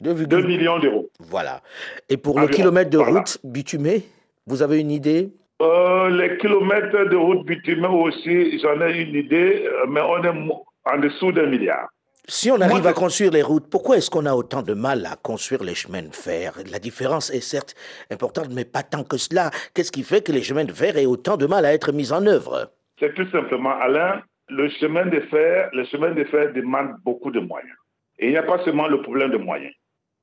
[0.00, 1.10] 2, millions d'euros.
[1.20, 1.60] Voilà.
[2.08, 4.02] Et pour le kilomètre de route bitumée,
[4.46, 5.32] vous avez une idée?
[5.62, 10.28] Euh, les kilomètres de route bitumée aussi, j'en ai une idée, euh, mais on est
[10.28, 11.88] en dessous d'un milliard.
[12.28, 15.16] Si on arrive à construire les routes, pourquoi est-ce qu'on a autant de mal à
[15.16, 16.54] construire les chemins de fer?
[16.70, 17.74] La différence est certes
[18.10, 19.50] importante, mais pas tant que cela.
[19.74, 22.12] Qu'est-ce qui fait que les chemins de fer aient autant de mal à être mis
[22.12, 22.70] en œuvre?
[23.00, 27.40] C'est tout simplement, Alain, le chemin de fer, le chemin de fer demande beaucoup de
[27.40, 27.76] moyens.
[28.18, 29.72] Et il n'y a pas seulement le problème de moyens.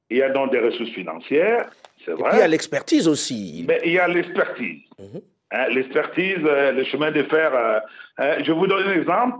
[0.10, 1.69] Il y a donc des ressources financières,
[2.07, 2.31] vrai.
[2.33, 3.65] il y a l'expertise aussi.
[3.67, 4.83] Mais il y a l'expertise.
[4.97, 5.21] Mhm.
[5.51, 7.53] Hein, l'expertise, euh, le chemin de fer.
[7.53, 7.79] Euh,
[8.17, 9.38] hein, je vous donne un exemple.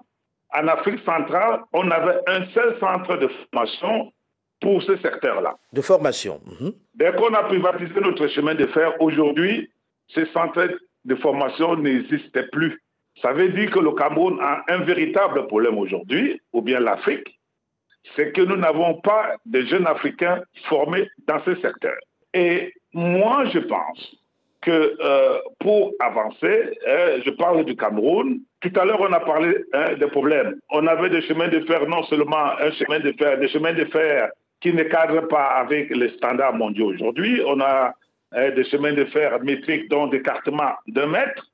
[0.52, 4.12] En Afrique centrale, on avait un seul centre de formation
[4.60, 5.56] pour ce secteur-là.
[5.74, 6.42] De formation.
[6.46, 6.74] Mhm.
[6.96, 9.70] Dès qu'on a privatisé notre chemin de fer, aujourd'hui,
[10.08, 10.68] ce centre
[11.06, 12.82] de formation n'existait plus.
[13.22, 17.40] Ça veut dire que le Cameroun a un véritable problème aujourd'hui, ou bien l'Afrique,
[18.16, 21.96] c'est que nous n'avons pas de jeunes Africains formés dans ce secteur.
[22.34, 24.16] Et moi, je pense
[24.62, 28.42] que euh, pour avancer, hein, je parle du Cameroun.
[28.62, 30.56] Tout à l'heure, on a parlé hein, des problèmes.
[30.72, 33.86] On avait des chemins de fer, non seulement un chemin de fer, des chemins de
[33.86, 37.42] fer qui ne cadrent pas avec les standards mondiaux aujourd'hui.
[37.46, 37.94] On a
[38.34, 41.50] hein, des chemins de fer métriques, dont des cartements d'un mètre,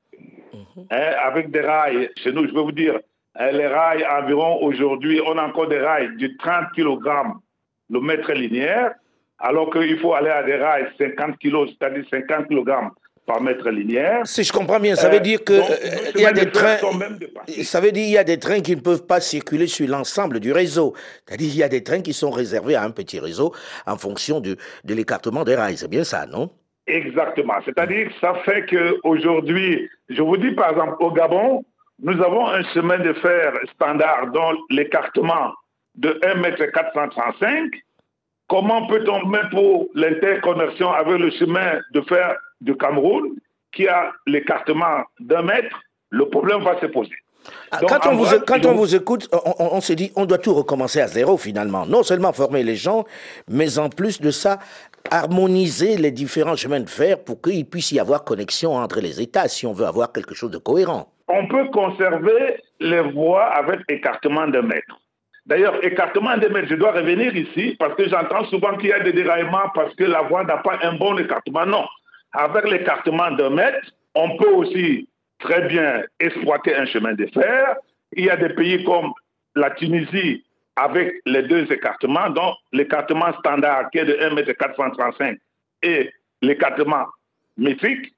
[0.76, 0.86] Mhm.
[0.90, 2.10] avec des rails.
[2.16, 2.98] Chez nous, je peux vous dire,
[3.38, 7.34] les rails environ aujourd'hui, on a encore des rails de 30 kg
[7.90, 8.94] le mètre linéaire
[9.38, 12.72] alors qu'il faut aller à des rails 50 kg, c'est-à-dire 50 kg
[13.26, 14.20] par mètre linéaire.
[14.24, 16.76] Si je comprends bien, ça veut dire que euh, il y a des trains.
[17.64, 20.38] Ça veut dire il y a des trains qui ne peuvent pas circuler sur l'ensemble
[20.40, 20.94] du réseau.
[21.26, 23.52] C'est-à-dire il y a des trains qui sont réservés à un petit réseau
[23.86, 25.76] en fonction de, de l'écartement des rails.
[25.76, 26.50] C'est bien ça, non?
[26.86, 27.54] Exactement.
[27.64, 31.64] C'est-à-dire que ça fait qu'aujourd'hui, je vous dis par exemple au Gabon,
[32.00, 35.52] nous avons un chemin de fer standard dont l'écartement
[35.96, 37.70] de 1 m 435
[38.48, 43.36] Comment peut-on mettre pour l'interconnexion avec le chemin de fer du Cameroun,
[43.72, 45.80] qui a l'écartement d'un mètre
[46.10, 47.16] Le problème va se poser.
[47.70, 50.54] Ah, quand, on, vous, quand on vous, écoute, on, on, se dit on doit tout
[50.54, 51.86] recommencer à zéro finalement.
[51.86, 53.04] Non seulement former les gens,
[53.48, 54.58] mais en plus de ça,
[55.10, 59.48] harmoniser les différents chemins de fer pour qu'il puisse y avoir connexion entre les États
[59.48, 61.08] si on veut avoir quelque chose de cohérent.
[61.28, 64.98] On peut conserver les voies avec écartement d'un mètre.
[65.46, 69.00] D'ailleurs, écartement des mètres, je dois revenir ici parce que j'entends souvent qu'il y a
[69.00, 71.64] des déraillements parce que la voie n'a pas un bon écartement.
[71.64, 71.86] Non.
[72.32, 77.76] Avec l'écartement d'un mètre, on peut aussi très bien exploiter un chemin de fer.
[78.12, 79.12] Il y a des pays comme
[79.54, 85.36] la Tunisie avec les deux écartements, dont l'écartement standard qui est de 1,435 m
[85.82, 86.10] et
[86.42, 87.06] l'écartement
[87.56, 88.12] métrique.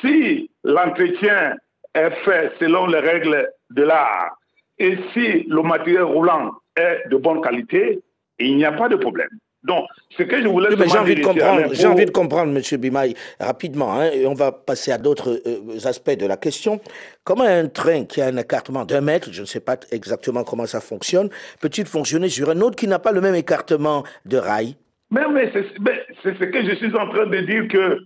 [0.00, 1.56] Si l'entretien
[1.94, 4.36] est fait selon les règles de l'art
[4.82, 8.00] et si le matériel roulant est de bonne qualité,
[8.40, 9.28] il n'y a pas de problème.
[9.62, 9.84] Donc,
[10.18, 12.80] ce que je voulais oui, J'ai envie de comprendre, j'ai envie de comprendre, M.
[12.80, 16.80] Bimaï, rapidement, hein, et on va passer à d'autres euh, aspects de la question.
[17.22, 20.66] Comment un train qui a un écartement d'un mètre, je ne sais pas exactement comment
[20.66, 24.74] ça fonctionne, peut-il fonctionner sur un autre qui n'a pas le même écartement de rail?
[25.12, 27.98] Mais, mais c'est ce que je suis en train de dire que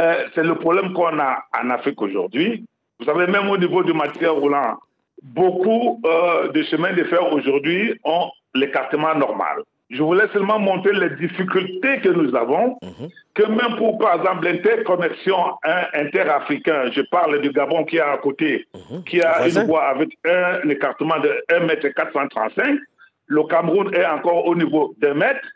[0.00, 2.64] euh, c'est le problème qu'on a en Afrique aujourd'hui.
[2.98, 4.78] Vous savez, même au niveau du matériel roulant,
[5.24, 9.58] beaucoup euh, de chemins de fer aujourd'hui ont l'écartement normal.
[9.90, 13.08] Je voulais seulement montrer les difficultés que nous avons, Mhm.
[13.34, 18.16] que même pour, par exemple, l'interconnexion hein, interafricain, je parle du Gabon qui est à
[18.18, 19.04] côté, Mhm.
[19.04, 19.60] qui a Voisin.
[19.62, 22.78] une voie avec un écartement de 1 m 435,
[23.26, 25.46] le Cameroun est encore au niveau d'un mètre,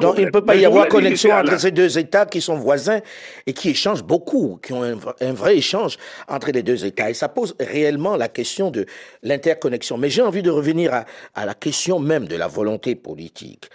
[0.00, 3.00] Donc il ne peut pas y avoir connexion entre ces deux États qui sont voisins
[3.46, 5.96] et qui échangent beaucoup, qui ont un, vrai échange
[6.28, 7.08] entre les deux États.
[7.08, 8.84] Et ça pose réellement la question de
[9.22, 9.96] l'interconnexion.
[9.96, 13.70] Mais j'ai envie de revenir à, à, la question même de la volonté politique.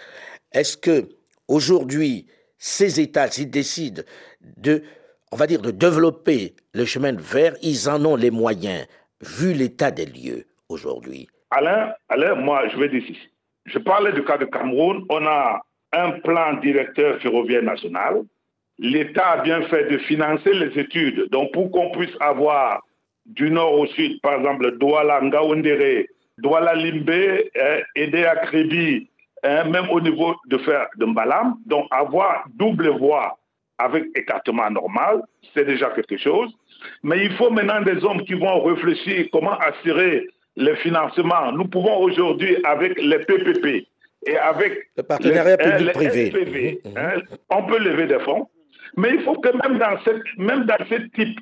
[0.52, 1.08] Est-ce que
[1.48, 2.26] aujourd'hui,
[2.58, 4.02] ces États, s'ils décident
[4.40, 4.84] de,
[5.32, 8.86] on va dire, de développer le chemin de fer, ils en ont les moyens,
[9.20, 11.26] vu l'état des lieux aujourd'hui?
[11.50, 13.02] Alain, Alain, moi, je vais dire.
[13.64, 15.04] Je parlais du cas de Cameroun.
[15.08, 15.60] On a
[15.92, 18.22] un plan directeur ferroviaire national.
[18.78, 21.28] L'État a bien fait de financer les études.
[21.30, 22.82] Donc, pour qu'on puisse avoir
[23.26, 29.08] du nord au sud, par exemple, Douala Ngaoundéré, Douala Limbe, hein, Edea Kribi,
[29.44, 33.38] hein, même au niveau de faire de Mbalam, donc avoir double voie
[33.78, 35.22] avec écartement normal,
[35.54, 36.52] c'est déjà quelque chose.
[37.02, 40.26] Mais il faut maintenant des hommes qui vont réfléchir comment assurer
[40.56, 41.52] les financements.
[41.52, 43.86] Nous pouvons aujourd'hui, avec les PPP,
[44.26, 46.92] et avec le partenariat public-privé, mhm.
[46.96, 48.48] hein, on peut lever des fonds.
[48.96, 51.38] Mais il faut que même dans, cette, même dans ce type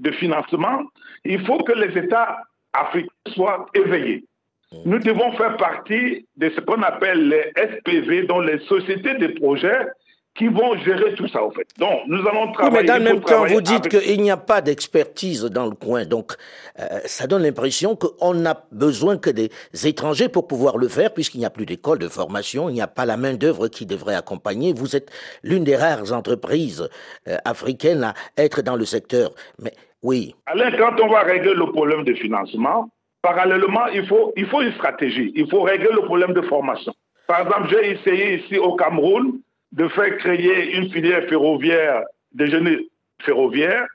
[0.00, 0.82] de financement,
[1.24, 2.38] il faut que les États
[2.72, 4.24] africains soient éveillés.
[4.72, 4.82] Mhm.
[4.86, 9.86] Nous devons faire partie de ce qu'on appelle les SPV, dont les sociétés de projets
[10.34, 11.66] qui vont gérer tout ça, au fait.
[11.78, 12.78] Donc, nous allons travailler.
[12.78, 15.74] Oui, mais dans le même temps, vous dites qu'il n'y a pas d'expertise dans le
[15.74, 16.04] coin.
[16.04, 16.32] Donc,
[16.78, 19.50] euh, ça donne l'impression qu'on n'a besoin que des
[19.84, 22.86] étrangers pour pouvoir le faire, puisqu'il n'y a plus d'école de formation, il n'y a
[22.86, 24.72] pas la main-d'œuvre qui devrait accompagner.
[24.72, 25.10] Vous êtes
[25.42, 26.88] l'une des rares entreprises
[27.28, 29.32] euh, africaines à être dans le secteur.
[29.58, 30.34] Mais oui.
[30.46, 32.88] Alain, quand on va régler le problème de financement,
[33.20, 35.32] parallèlement, il faut, il faut une stratégie.
[35.34, 36.94] Il faut régler le problème de formation.
[37.26, 39.40] Par exemple, j'ai essayé ici au Cameroun
[39.72, 42.02] de faire créer une filière ferroviaire,
[42.32, 42.88] déjeuner
[43.20, 43.86] ferroviaire.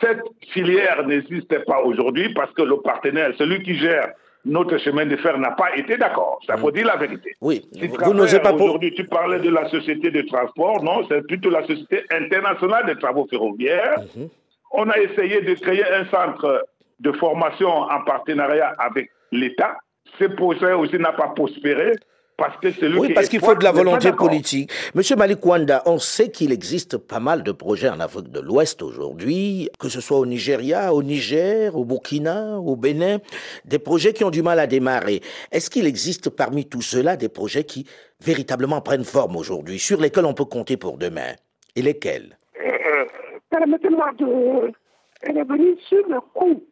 [0.00, 4.12] Cette filière n'existait pas aujourd'hui parce que le partenaire, celui qui gère
[4.44, 6.38] notre chemin de fer n'a pas été d'accord.
[6.46, 7.34] Ça faut dire la vérité.
[7.40, 7.62] Oui,
[8.02, 10.82] vous n'osez pas Aujourd'hui, tu parlais de la société de transport.
[10.82, 14.00] Non, c'est plutôt la société internationale des travaux ferroviaires.
[14.16, 14.28] Mhm.
[14.72, 16.66] On a essayé de créer un centre
[17.00, 19.76] de formation en partenariat avec l'État.
[20.18, 21.92] Ce projet aussi n'a pas prospéré
[22.36, 24.70] parce que oui, parce qu'il faut de la volonté politique.
[24.94, 28.82] Monsieur Malik Wanda, on sait qu'il existe pas mal de projets en Afrique de l'Ouest
[28.82, 33.18] aujourd'hui, que ce soit au Nigeria, au Niger, au Burkina, au Bénin,
[33.64, 35.20] des projets qui ont du mal à démarrer.
[35.52, 37.86] Est-ce qu'il existe parmi tout cela des projets qui
[38.20, 41.34] véritablement prennent forme aujourd'hui, sur lesquels on peut compter pour demain?
[41.76, 42.38] Et lesquels?
[42.60, 43.04] Euh, euh,
[43.50, 46.62] Permettez-moi de revenir sur le coût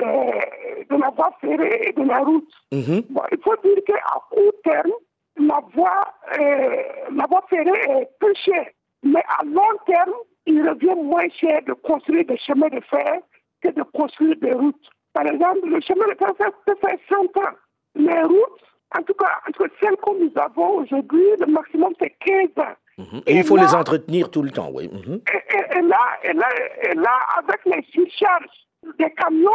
[0.00, 2.52] de la voie ferrée et de la route.
[2.72, 3.02] Mhm.
[3.32, 4.92] il faut dire qu'à court terme,
[5.36, 6.82] la voie, euh,
[7.14, 8.68] la voie ferrée est peu chère.
[9.02, 10.12] Mais à long terme,
[10.46, 13.20] il revient moins cher de construire des chemins de fer
[13.62, 14.88] que de construire des routes.
[15.12, 17.54] Par exemple, le chemin de fer peut faire 100 ans.
[17.94, 18.62] Les routes,
[18.96, 22.74] en tout cas, entre celles que nous avons aujourd'hui, le maximum c'est 15 ans.
[22.98, 23.22] Mhm.
[23.26, 24.90] Et, il faut les entretenir tout le temps, oui.
[24.92, 26.48] Et, là, et, là,
[26.82, 28.66] et là, avec les surcharges
[28.98, 29.50] des camions,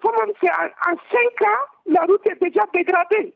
[0.00, 3.34] fois même en, en 5 ans, la route est déjà dégradée.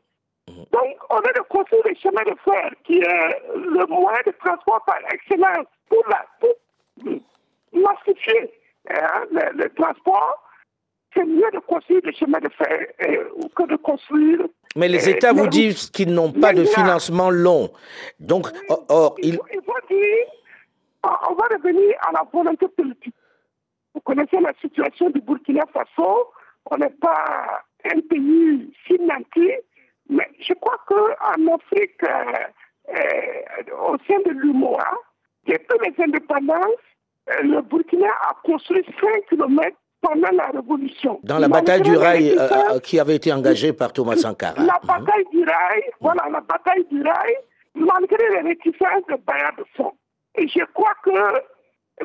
[0.49, 0.65] Mhm.
[0.71, 4.83] Donc, on a de construire le chemin de fer qui est le moyen de transport
[4.85, 6.55] par excellence pour, la, pour
[7.73, 8.51] massifier
[8.89, 10.39] hein, le, transport.
[11.15, 14.39] C'est mieux de construire le chemin de fer euh, que de construire.
[14.75, 17.69] Mais les États vous disent qu'ils n'ont pas de financement long.
[18.19, 18.47] Donc,
[18.89, 20.25] or, il, il faut dire,
[21.03, 23.12] on va revenir à la volonté politique.
[24.03, 26.31] Connaissez la situation du Burkina Faso.
[26.71, 29.61] On n'est pas un pays financier,
[30.09, 34.85] mais je crois qu'en Afrique, euh, euh, au sein de l'UMOA,
[35.47, 36.83] depuis les indépendances,
[37.29, 41.19] euh, le Burkina a construit 5 km pendant la révolution.
[41.23, 42.37] Dans la bataille du rail
[42.83, 44.61] qui avait été engagée par Thomas Sankara.
[44.61, 47.35] La bataille du rail, voilà, la bataille du rail,
[47.75, 49.93] malgré les réticences de bailleurs de fonds.
[50.35, 51.11] Et je crois que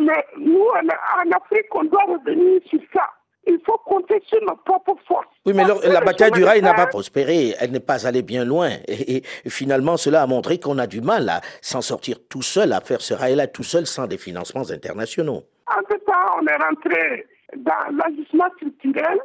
[0.01, 3.09] mais nous, en Afrique, on doit revenir sur ça.
[3.47, 5.27] Il faut compter sur nos propres forces.
[5.47, 7.55] Oui, mais la bataille du rail n'a pas prospéré.
[7.59, 8.71] Elle n'est pas allée bien loin.
[8.87, 12.81] Et, finalement, cela a montré qu'on a du mal à s'en sortir tout seul, à
[12.81, 15.45] faire ce rail-là tout seul sans des financements internationaux.
[15.67, 19.19] En tout cas, on est rentré dans l'ajustement structurel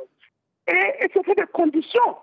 [0.68, 2.16] et, c'était des conditions.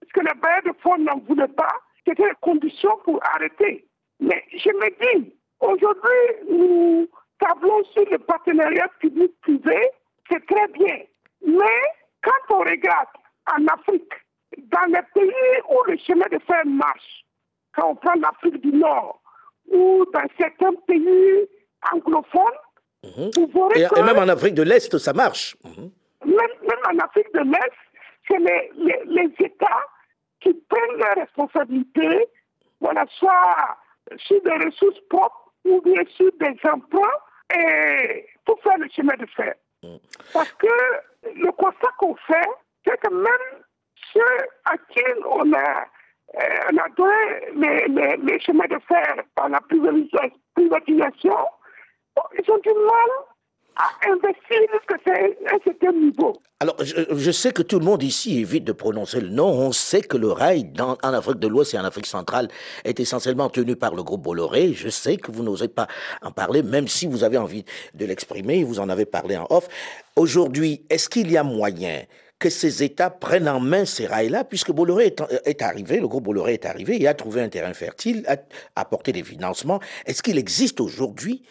[0.00, 1.74] Parce que les bailleurs de fonds n'en voulaient pas.
[2.06, 3.84] C'était des conditions pour arrêter.
[4.20, 7.08] Mais je me dis, aujourd'hui, nous
[7.38, 9.90] tablons sur le partenariat public-privé,
[10.30, 10.98] c'est très bien.
[11.46, 11.80] Mais
[12.22, 13.08] quand on regarde
[13.56, 14.12] en Afrique,
[14.56, 17.24] dans les pays où le chemin de fer marche,
[17.74, 19.20] quand on prend l'Afrique du Nord,
[19.70, 21.48] ou dans certains pays
[21.92, 22.42] anglophones,
[23.04, 23.30] mhm.
[23.36, 25.56] vous verrez et, que, et, même en Afrique de l'Est, ça marche.
[25.64, 25.90] Mhm.
[26.24, 27.76] même, en Afrique de l'Est,
[28.26, 29.84] c'est les, les, les, États
[30.40, 32.26] qui prennent leurs responsabilités,
[32.80, 33.78] voilà, soit
[34.16, 37.20] sur des ressources propres ou bien sur des emprunts
[37.54, 39.54] et pour faire le chemin de fer.
[40.32, 40.66] Parce que
[41.34, 42.48] le constat qu'on fait,
[42.84, 43.62] c'est que même
[44.12, 45.86] ceux à qui on a,
[46.34, 51.36] euh, on a donné les, les, chemins de fer par la privatisation,
[52.38, 53.10] ils ont du mal
[53.78, 55.12] à investir jusqu'à
[55.54, 56.34] un certain niveau.
[56.60, 59.46] Alors, je, sais que tout le monde ici évite de prononcer le nom.
[59.46, 62.48] On sait que le rail dans, en Afrique de l'Ouest et en Afrique centrale
[62.84, 64.72] est essentiellement tenu par le groupe Bolloré.
[64.74, 65.86] Je sais que vous n'osez pas
[66.20, 67.64] en parler, même si vous avez envie
[67.94, 68.64] de l'exprimer.
[68.64, 69.68] Vous en avez parlé en off.
[70.16, 72.02] Aujourd'hui, est-ce qu'il y a moyen
[72.40, 75.14] que ces États prennent en main ces rails-là, puisque Bolloré
[75.44, 78.36] est, arrivé, le groupe Bolloré est arrivé, il a trouvé un terrain fertile, a
[78.80, 79.80] apporté des financements.
[80.06, 81.42] Est-ce qu'il existe aujourd'hui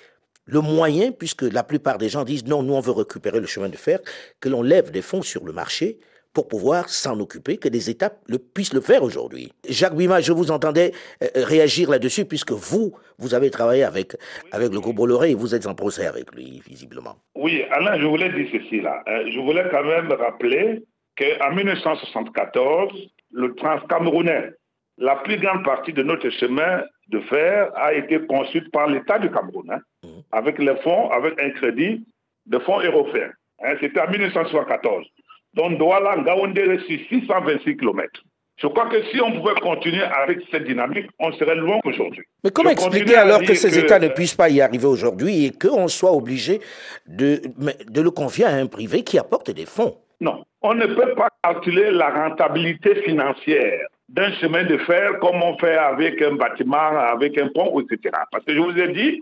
[0.47, 3.69] le moyen, puisque la plupart des gens disent non, nous on veut récupérer le chemin
[3.69, 3.99] de fer,
[4.39, 5.99] que l'on lève des fonds sur le marché
[6.33, 9.51] pour pouvoir s'en occuper, que des États le, puissent le faire aujourd'hui.
[9.67, 10.91] Jacques Bima, je vous entendais
[11.23, 14.15] euh, réagir là-dessus, puisque vous, vous avez travaillé avec,
[14.51, 17.15] avec le groupe Bolloré et vous êtes en procès avec lui, visiblement.
[17.35, 19.03] Oui, Alain, je voulais dire ceci là.
[19.07, 20.83] Euh, je voulais quand même rappeler
[21.17, 22.93] qu'en 1974,
[23.31, 24.51] le Transcamerounais,
[24.99, 29.31] la plus grande partie de notre chemin de fer a été construite par l'État du
[29.31, 30.07] Cameroun, hein, mmh.
[30.31, 32.05] avec les fonds, avec un crédit
[32.45, 33.31] de fonds européens.
[33.63, 35.05] Hein, C'était en 1974.
[35.53, 38.21] Donc Douala Ngaoundé sur 626 km.
[38.57, 42.23] Je crois que si on pouvait continuer avec cette dynamique, on serait loin aujourd'hui.
[42.43, 45.87] Mais comment expliquer alors que ces États ne puissent pas y arriver aujourd'hui et qu'on
[45.87, 46.59] soit obligé
[47.05, 47.41] de,
[47.87, 49.97] de le confier à un privé qui apporte des fonds?
[50.19, 55.57] Non, on ne peut pas calculer la rentabilité financière d'un chemin de fer comme on
[55.57, 58.15] fait avec un bâtiment, avec un pont, etc.
[58.31, 59.19] Parce que je vous ai dit,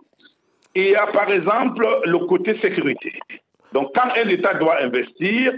[0.75, 3.13] il y a par exemple le côté sécurité.
[3.73, 5.53] Donc quand un État doit investir,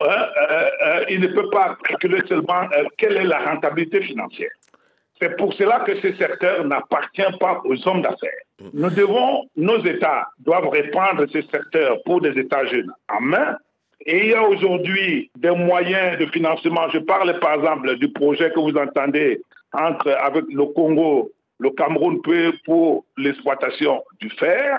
[0.00, 4.50] euh, euh, euh, il ne peut pas calculer seulement quelle est la rentabilité financière.
[5.20, 8.42] C'est pour cela que ce secteur n'appartient pas aux hommes d'affaires.
[8.72, 13.56] Nous devons, nos États doivent reprendre ce secteur pour des États jeunes en main
[14.06, 16.88] et il y a aujourd'hui des moyens de financement.
[16.90, 19.40] Je parle par exemple du projet que vous entendez
[19.72, 22.20] entre, avec le Congo, le Cameroun
[22.64, 24.78] pour l'exploitation du fer.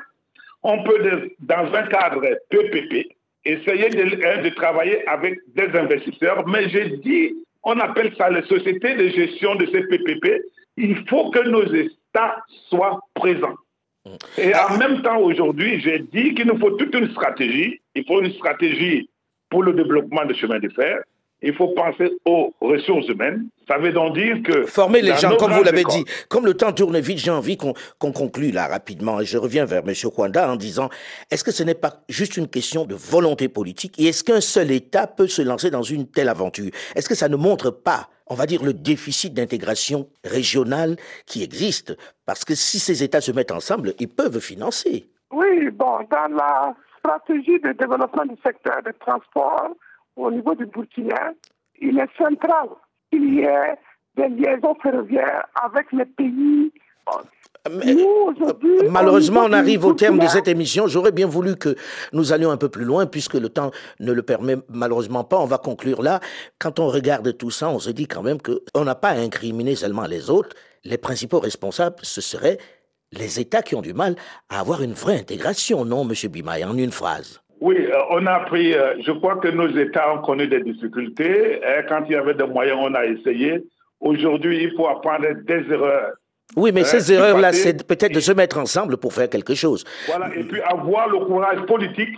[0.63, 3.07] On peut, dans un cadre PPP,
[3.45, 8.43] essayer de, hein, de, travailler avec des investisseurs, mais j'ai dit, on appelle ça les
[8.43, 10.41] sociétés de gestion de ces PPP.
[10.77, 12.37] Il faut que nos États
[12.69, 13.55] soient présents.
[14.37, 17.81] Et en même temps, aujourd'hui, j'ai dit qu'il nous faut toute une stratégie.
[17.95, 19.09] Il faut une stratégie
[19.49, 20.99] pour le développement des chemins de fer.
[21.41, 23.47] Il faut penser aux ressources humaines.
[23.65, 24.65] Ça veut donc dire que...
[24.65, 26.03] Former les gens, comme vous l'avez dit.
[26.27, 27.73] Comme le temps tourne vite, j'ai envie qu'on
[28.11, 29.21] conclue là rapidement.
[29.21, 29.93] Et je reviens vers M.
[30.13, 30.89] Kwanda en disant,
[31.31, 33.97] est-ce que ce n'est pas juste une question de volonté politique?
[33.99, 36.71] Et est-ce qu'un seul État peut se lancer dans une telle aventure?
[36.95, 41.97] Est-ce que ça ne montre pas on va dire, le déficit d'intégration régionale qui existe.
[42.25, 45.09] Parce que si ces États se mettent ensemble, ils peuvent financer.
[45.31, 49.75] Oui, bon, dans la stratégie de développement du secteur des transports
[50.15, 51.33] au niveau du Burkina,
[51.81, 52.69] il est central
[53.11, 53.75] qu'il y ait
[54.15, 56.71] des liaisons ferroviaires avec les pays
[58.89, 60.87] malheureusement, on arrive au terme de cette émission.
[60.87, 61.75] J'aurais bien voulu que
[62.13, 65.37] nous allions un peu plus loin, puisque le temps ne le permet malheureusement pas.
[65.37, 66.19] On va conclure là.
[66.59, 69.75] Quand on regarde tout ça, on se dit quand même qu'on n'a pas à incriminer
[69.75, 70.55] seulement les autres.
[70.83, 72.57] Les principaux responsables, ce seraient
[73.11, 74.15] les États qui ont du mal
[74.49, 76.13] à avoir une vraie intégration, non, M.
[76.31, 77.41] Bimaï, en une phrase?
[77.61, 81.59] Oui, euh, on a pris, euh, je crois que nos États ont connu des difficultés.
[81.65, 83.63] Hein, quand il y avait des moyens, on a essayé.
[83.99, 86.13] Aujourd'hui, il faut apprendre des erreurs
[86.55, 89.83] oui, mais ces hein, erreurs-là, c'est peut-être de se mettre ensemble pour faire quelque chose.
[90.07, 92.15] Voilà, et puis avoir le courage politique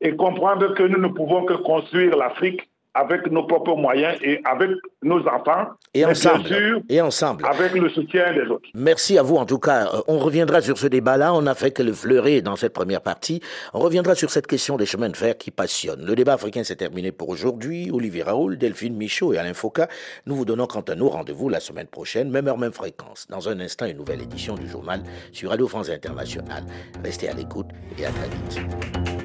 [0.00, 4.70] et comprendre que nous ne pouvons que construire l'Afrique avec nos propres moyens et avec
[5.02, 5.66] nos enfants.
[5.94, 6.48] Et ensemble.
[6.88, 7.46] et ensemble.
[7.46, 8.68] Avec le soutien des autres.
[8.74, 9.86] Merci à vous en tout cas.
[9.86, 11.32] Euh, on reviendra sur ce débat-là.
[11.34, 13.40] On n'a fait que le fleurer dans cette première partie.
[13.72, 16.04] On reviendra sur cette question des chemins de fer qui passionne.
[16.04, 17.90] Le débat africain s'est terminé pour aujourd'hui.
[17.92, 19.82] Olivier Raoul, Delphine Michaud et Alain Foucault.
[20.26, 23.26] Nous vous donnons quant à nous rendez-vous la semaine prochaine, même heure, même fréquence.
[23.30, 26.64] Dans un instant, une nouvelle édition du journal sur Radio France Internationale.
[27.02, 27.68] Restez à l'écoute
[27.98, 29.21] et à très vite.